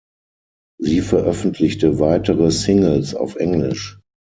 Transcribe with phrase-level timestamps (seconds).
[0.79, 3.99] Sie veröffentlichte weitere Singles auf Englisch.